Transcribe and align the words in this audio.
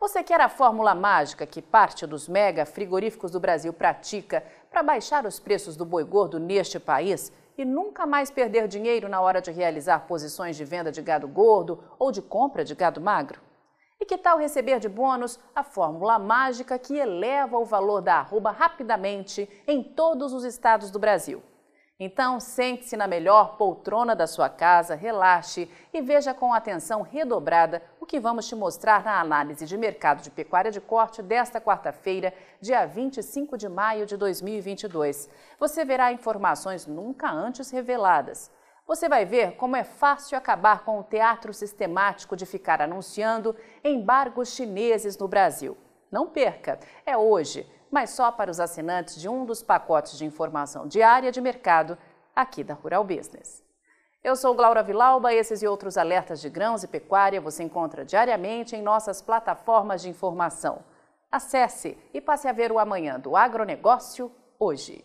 Você 0.00 0.22
quer 0.22 0.40
a 0.40 0.48
fórmula 0.48 0.94
mágica 0.94 1.44
que 1.44 1.60
parte 1.60 2.06
dos 2.06 2.28
mega 2.28 2.64
frigoríficos 2.64 3.32
do 3.32 3.40
Brasil 3.40 3.72
pratica 3.72 4.44
para 4.70 4.80
baixar 4.80 5.26
os 5.26 5.40
preços 5.40 5.76
do 5.76 5.84
boi 5.84 6.04
gordo 6.04 6.38
neste 6.38 6.78
país 6.78 7.32
e 7.58 7.64
nunca 7.64 8.06
mais 8.06 8.30
perder 8.30 8.68
dinheiro 8.68 9.08
na 9.08 9.20
hora 9.20 9.40
de 9.40 9.50
realizar 9.50 10.06
posições 10.06 10.56
de 10.56 10.64
venda 10.64 10.92
de 10.92 11.02
gado 11.02 11.26
gordo 11.26 11.82
ou 11.98 12.12
de 12.12 12.22
compra 12.22 12.64
de 12.64 12.76
gado 12.76 13.00
magro? 13.00 13.40
E 14.00 14.06
que 14.06 14.16
tal 14.16 14.38
receber 14.38 14.78
de 14.78 14.88
bônus 14.88 15.36
a 15.52 15.64
fórmula 15.64 16.16
mágica 16.16 16.78
que 16.78 16.96
eleva 16.96 17.58
o 17.58 17.64
valor 17.64 18.00
da 18.00 18.20
arroba 18.20 18.52
rapidamente 18.52 19.50
em 19.66 19.82
todos 19.82 20.32
os 20.32 20.44
estados 20.44 20.92
do 20.92 21.00
Brasil? 21.00 21.42
Então, 22.00 22.38
sente-se 22.38 22.96
na 22.96 23.08
melhor 23.08 23.56
poltrona 23.56 24.14
da 24.14 24.28
sua 24.28 24.48
casa, 24.48 24.94
relaxe 24.94 25.68
e 25.92 26.00
veja 26.00 26.32
com 26.32 26.54
atenção 26.54 27.02
redobrada 27.02 27.82
o 27.98 28.06
que 28.06 28.20
vamos 28.20 28.46
te 28.46 28.54
mostrar 28.54 29.02
na 29.02 29.18
análise 29.18 29.66
de 29.66 29.76
mercado 29.76 30.22
de 30.22 30.30
pecuária 30.30 30.70
de 30.70 30.80
corte 30.80 31.20
desta 31.22 31.60
quarta-feira, 31.60 32.32
dia 32.60 32.86
25 32.86 33.58
de 33.58 33.68
maio 33.68 34.06
de 34.06 34.16
2022. 34.16 35.28
Você 35.58 35.84
verá 35.84 36.12
informações 36.12 36.86
nunca 36.86 37.28
antes 37.32 37.68
reveladas. 37.70 38.48
Você 38.86 39.08
vai 39.08 39.24
ver 39.24 39.56
como 39.56 39.74
é 39.74 39.82
fácil 39.82 40.38
acabar 40.38 40.84
com 40.84 41.00
o 41.00 41.04
teatro 41.04 41.52
sistemático 41.52 42.36
de 42.36 42.46
ficar 42.46 42.80
anunciando 42.80 43.56
embargos 43.82 44.50
chineses 44.54 45.18
no 45.18 45.26
Brasil. 45.26 45.76
Não 46.10 46.26
perca, 46.26 46.78
é 47.04 47.16
hoje 47.16 47.66
mas 47.90 48.10
só 48.10 48.30
para 48.30 48.50
os 48.50 48.60
assinantes 48.60 49.20
de 49.20 49.28
um 49.28 49.44
dos 49.44 49.62
pacotes 49.62 50.18
de 50.18 50.24
informação 50.24 50.86
diária 50.86 51.32
de 51.32 51.40
mercado 51.40 51.96
aqui 52.34 52.62
da 52.62 52.74
Rural 52.74 53.04
Business. 53.04 53.62
Eu 54.22 54.36
sou 54.36 54.54
Glaura 54.54 54.82
Vilauba, 54.82 55.32
esses 55.32 55.62
e 55.62 55.66
outros 55.66 55.96
alertas 55.96 56.40
de 56.40 56.50
grãos 56.50 56.82
e 56.82 56.88
pecuária 56.88 57.40
você 57.40 57.62
encontra 57.62 58.04
diariamente 58.04 58.76
em 58.76 58.82
nossas 58.82 59.22
plataformas 59.22 60.02
de 60.02 60.08
informação. 60.08 60.80
Acesse 61.30 61.96
e 62.12 62.20
passe 62.20 62.48
a 62.48 62.52
ver 62.52 62.72
o 62.72 62.78
amanhã 62.78 63.18
do 63.18 63.36
agronegócio 63.36 64.32
hoje. 64.58 65.04